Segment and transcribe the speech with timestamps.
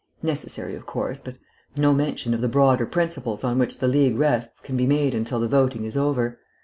[0.23, 1.35] Necessary, of course; but
[1.77, 5.39] no mention of the broader principles on which the League rests can be made until
[5.39, 6.39] the voting is over.